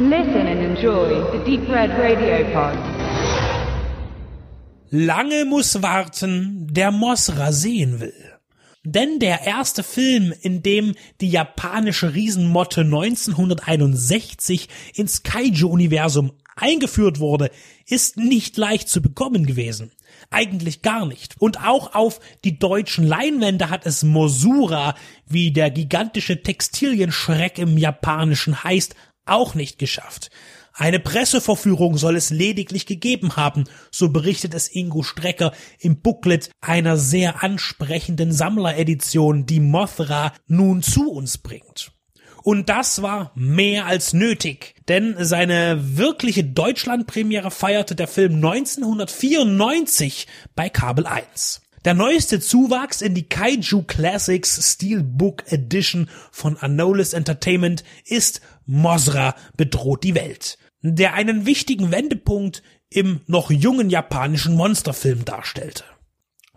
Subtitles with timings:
[0.00, 2.78] Listen and enjoy the Deep Red Radio Pod.
[4.90, 8.38] Lange muss warten, der Mosra sehen will.
[8.84, 17.50] Denn der erste Film, in dem die japanische Riesenmotte 1961 ins Kaiju-Universum eingeführt wurde,
[17.84, 19.90] ist nicht leicht zu bekommen gewesen.
[20.30, 21.34] Eigentlich gar nicht.
[21.40, 24.94] Und auch auf die deutschen Leinwände hat es Mosura,
[25.26, 28.94] wie der gigantische Textilienschreck im Japanischen heißt,
[29.28, 30.30] auch nicht geschafft.
[30.72, 36.96] Eine Presseverführung soll es lediglich gegeben haben, so berichtet es Ingo Strecker im Booklet einer
[36.96, 41.90] sehr ansprechenden Sammleredition, die Mothra nun zu uns bringt.
[42.44, 50.68] Und das war mehr als nötig, denn seine wirkliche Deutschlandpremiere feierte der Film 1994 bei
[50.68, 51.60] Kabel 1.
[51.84, 60.02] Der neueste Zuwachs in die Kaiju Classics Steelbook Edition von Anolis Entertainment ist Mosra bedroht
[60.02, 65.84] die Welt, der einen wichtigen Wendepunkt im noch jungen japanischen Monsterfilm darstellte.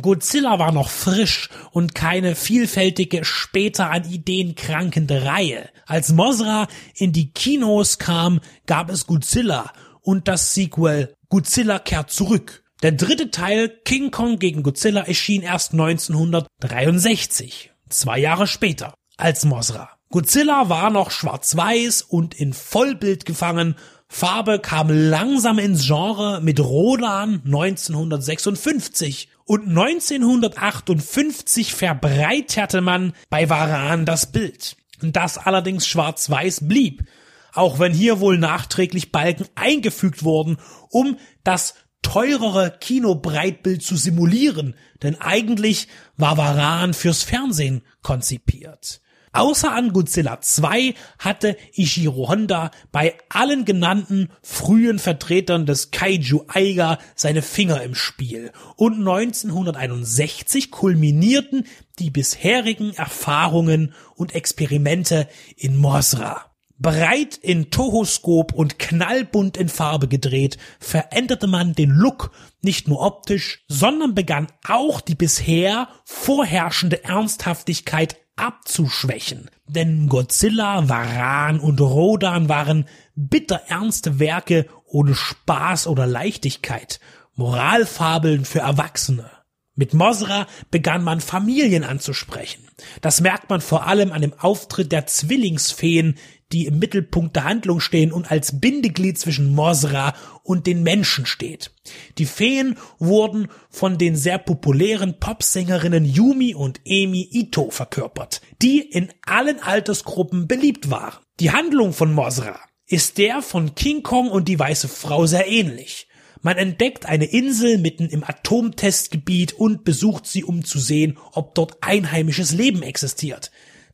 [0.00, 5.68] Godzilla war noch frisch und keine vielfältige, später an Ideen krankende Reihe.
[5.84, 12.61] Als Mosra in die Kinos kam, gab es Godzilla und das Sequel Godzilla kehrt zurück
[12.82, 19.90] der dritte Teil King Kong gegen Godzilla erschien erst 1963, zwei Jahre später, als Mosra.
[20.10, 23.76] Godzilla war noch schwarz-weiß und in Vollbild gefangen,
[24.08, 34.30] Farbe kam langsam ins Genre mit Rodan 1956 und 1958 verbreiterte man bei Varan das
[34.30, 37.06] Bild, das allerdings schwarz-weiß blieb,
[37.54, 40.58] auch wenn hier wohl nachträglich Balken eingefügt wurden,
[40.90, 49.00] um das teurere Kinobreitbild zu simulieren, denn eigentlich war Varan fürs Fernsehen konzipiert.
[49.34, 56.98] Außer an Godzilla 2 hatte Ishiro Honda bei allen genannten frühen Vertretern des Kaiju Eiga
[57.14, 61.64] seine Finger im Spiel und 1961 kulminierten
[61.98, 66.51] die bisherigen Erfahrungen und Experimente in Mosra.
[66.82, 73.64] Breit in Tohoskop und knallbunt in Farbe gedreht, veränderte man den Look nicht nur optisch,
[73.68, 79.48] sondern begann auch die bisher vorherrschende Ernsthaftigkeit abzuschwächen.
[79.68, 86.98] Denn Godzilla, Varan und Rodan waren bitterernste Werke ohne Spaß oder Leichtigkeit,
[87.34, 89.30] Moralfabeln für Erwachsene.
[89.74, 92.68] Mit Mosra begann man Familien anzusprechen.
[93.00, 96.18] Das merkt man vor allem an dem Auftritt der Zwillingsfeen,
[96.52, 101.72] die im Mittelpunkt der Handlung stehen und als Bindeglied zwischen Mosra und den Menschen steht.
[102.18, 109.08] Die Feen wurden von den sehr populären Popsängerinnen Yumi und Emi Ito verkörpert, die in
[109.24, 111.22] allen Altersgruppen beliebt waren.
[111.40, 116.08] Die Handlung von Mosra ist der von King Kong und die weiße Frau sehr ähnlich.
[116.44, 121.76] Man entdeckt eine Insel mitten im Atomtestgebiet und besucht sie, um zu sehen, ob dort
[121.82, 123.52] einheimisches Leben existiert.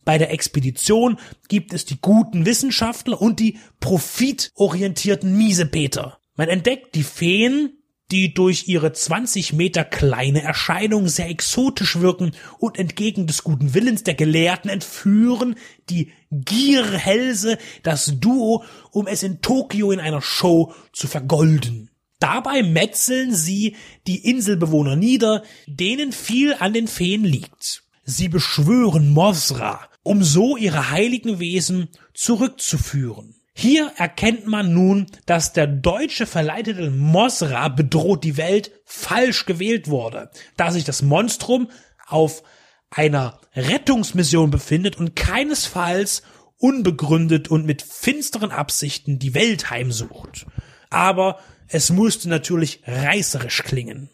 [0.08, 6.18] Bei der Expedition gibt es die guten Wissenschaftler und die profitorientierten Miesepeter.
[6.34, 7.74] Man entdeckt die Feen,
[8.10, 14.02] die durch ihre 20 Meter kleine Erscheinung sehr exotisch wirken und entgegen des guten Willens
[14.02, 15.56] der Gelehrten entführen
[15.90, 21.90] die Gierhälse das Duo, um es in Tokio in einer Show zu vergolden.
[22.18, 23.76] Dabei metzeln sie
[24.06, 27.82] die Inselbewohner nieder, denen viel an den Feen liegt.
[28.10, 33.34] Sie beschwören Mosra, um so ihre heiligen Wesen zurückzuführen.
[33.52, 40.30] Hier erkennt man nun, dass der deutsche verleitete Mosra bedroht die Welt falsch gewählt wurde,
[40.56, 41.68] da sich das Monstrum
[42.06, 42.42] auf
[42.88, 46.22] einer Rettungsmission befindet und keinesfalls
[46.56, 50.46] unbegründet und mit finsteren Absichten die Welt heimsucht.
[50.88, 54.08] Aber es musste natürlich reißerisch klingen.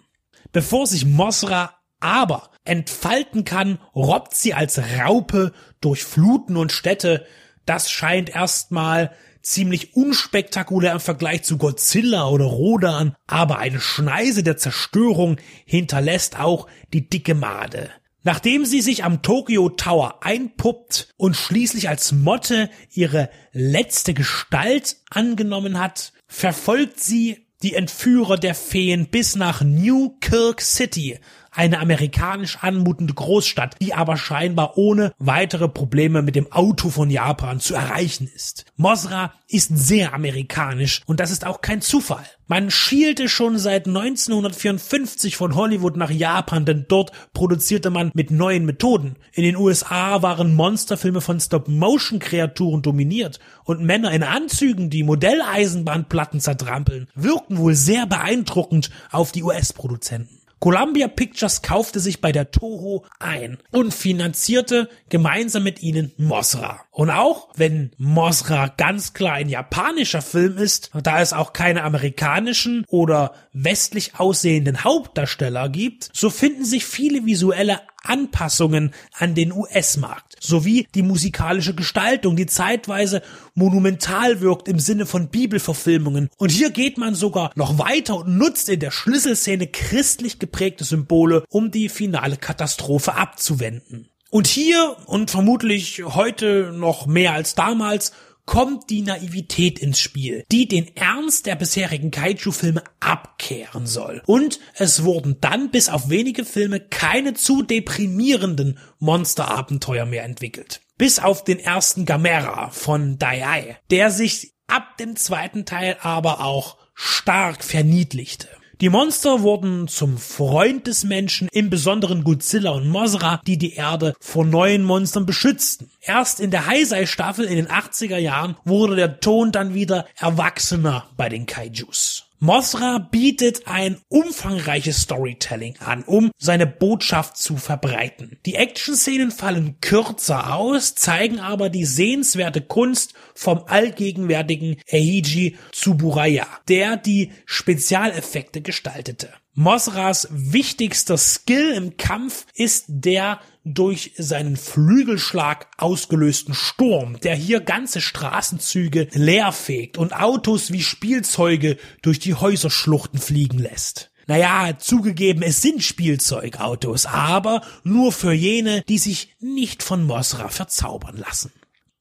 [0.51, 7.27] Bevor sich Mosra aber entfalten kann, robbt sie als Raupe durch Fluten und Städte.
[7.65, 14.59] Das scheint erstmal ziemlich unspektakulär im Vergleich zu Godzilla oder Rodan, aber eine Schneise der
[14.59, 17.91] Zerstörung hinterlässt auch die dicke Made.
[18.23, 25.79] Nachdem sie sich am Tokyo Tower einpuppt und schließlich als Motte ihre letzte Gestalt angenommen
[25.79, 31.19] hat, verfolgt sie die Entführer der Feen bis nach New Kirk City,
[31.55, 37.61] eine amerikanisch anmutende Großstadt, die aber scheinbar ohne weitere Probleme mit dem Auto von Japan
[37.61, 38.67] zu erreichen ist.
[38.77, 42.25] Mosra ist sehr amerikanisch und das ist auch kein Zufall.
[42.47, 48.67] Man schielte schon seit 1954 von Hollywood nach Japan, denn dort produzierte man mit neuen
[48.67, 49.17] Methoden.
[49.33, 57.09] In den USA waren Monsterfilme von Stop-Motion-Kreaturen dominiert und Männer in Anzügen, die Modelleisenbahnplatten zertrampeln,
[57.15, 60.44] wirkten wohl sehr beeindruckend auf die US-Produzenten.
[60.61, 66.81] Columbia Pictures kaufte sich bei der Toho ein und finanzierte gemeinsam mit ihnen Mosra.
[66.91, 72.85] Und auch wenn Mosra ganz klar ein japanischer Film ist, da es auch keine amerikanischen
[72.89, 80.87] oder westlich aussehenden Hauptdarsteller gibt, so finden sich viele visuelle Anpassungen an den US-Markt sowie
[80.95, 83.23] die musikalische Gestaltung, die zeitweise
[83.55, 86.29] monumental wirkt im Sinne von Bibelverfilmungen.
[86.37, 91.45] Und hier geht man sogar noch weiter und nutzt in der Schlüsselszene christlich geprägte Symbole,
[91.49, 94.09] um die finale Katastrophe abzuwenden.
[94.31, 98.13] Und hier und vermutlich heute noch mehr als damals
[98.47, 104.23] kommt die Naivität ins Spiel, die den Ernst der bisherigen Kaiju-Filme abkehren soll.
[104.27, 110.81] Und es wurden dann bis auf wenige Filme keine zu deprimierenden Monsterabenteuer mehr entwickelt.
[110.97, 116.79] Bis auf den ersten Gamera von Dai, der sich ab dem zweiten Teil aber auch
[116.95, 118.49] stark verniedlichte.
[118.85, 124.13] Die Monster wurden zum Freund des Menschen, im Besonderen Godzilla und Mosra, die die Erde
[124.21, 125.91] vor neuen Monstern beschützten.
[126.03, 131.31] Erst in der Heisei-Staffel in den 80er Jahren wurde der Ton dann wieder erwachsener bei
[131.31, 132.27] den Kaijus.
[132.45, 138.39] Mosra bietet ein umfangreiches Storytelling an, um seine Botschaft zu verbreiten.
[138.45, 146.99] Die Action-Szenen fallen kürzer aus, zeigen aber die sehenswerte Kunst vom allgegenwärtigen Eiji Tsuburaya, der
[146.99, 149.31] die Spezialeffekte gestaltete.
[149.57, 158.01] Mosras wichtigster Skill im Kampf ist der durch seinen Flügelschlag ausgelösten Sturm, der hier ganze
[158.01, 164.11] Straßenzüge leerfegt und Autos wie Spielzeuge durch die Häuserschluchten fliegen lässt.
[164.27, 171.17] Naja, zugegeben, es sind Spielzeugautos, aber nur für jene, die sich nicht von Mosra verzaubern
[171.17, 171.53] lassen.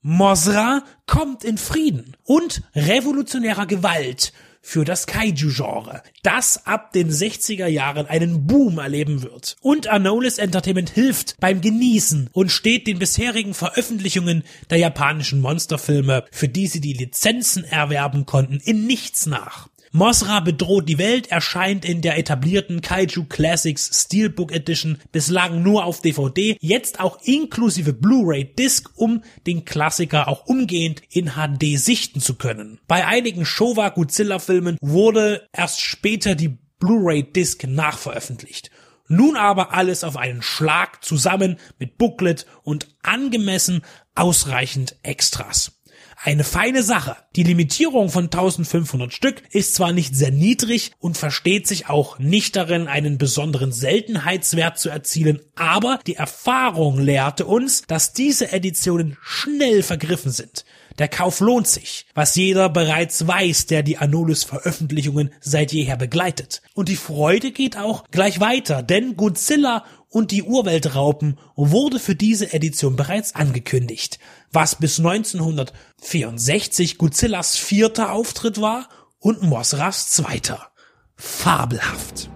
[0.02, 4.34] Mosra kommt in Frieden und revolutionärer Gewalt
[4.66, 9.58] für das Kaiju-Genre, das ab den 60er Jahren einen Boom erleben wird.
[9.62, 16.48] Und Anolis Entertainment hilft beim Genießen und steht den bisherigen Veröffentlichungen der japanischen Monsterfilme, für
[16.48, 19.68] die sie die Lizenzen erwerben konnten, in nichts nach.
[19.96, 26.02] Mosra bedroht die Welt erscheint in der etablierten Kaiju Classics Steelbook Edition bislang nur auf
[26.02, 32.34] DVD, jetzt auch inklusive Blu-ray Disc, um den Klassiker auch umgehend in HD sichten zu
[32.34, 32.80] können.
[32.88, 38.72] Bei einigen Showa Godzilla Filmen wurde erst später die Blu-ray Disc nachveröffentlicht.
[39.08, 43.84] Nun aber alles auf einen Schlag zusammen mit Booklet und angemessen
[44.16, 45.83] ausreichend Extras.
[46.22, 47.18] Eine feine Sache.
[47.36, 52.56] Die Limitierung von 1500 Stück ist zwar nicht sehr niedrig und versteht sich auch nicht
[52.56, 59.84] darin, einen besonderen Seltenheitswert zu erzielen, aber die Erfahrung lehrte uns, dass diese Editionen schnell
[59.84, 60.66] vergriffen sind.
[61.00, 66.62] Der Kauf lohnt sich, was jeder bereits weiß, der die Anolis Veröffentlichungen seit jeher begleitet.
[66.76, 72.54] Und die Freude geht auch gleich weiter, denn Godzilla und die Urweltraupen wurde für diese
[72.54, 74.20] Edition bereits angekündigt,
[74.52, 80.68] was bis 1964 Godzillas vierter Auftritt war und Mosras zweiter.
[81.16, 82.30] Fabelhaft.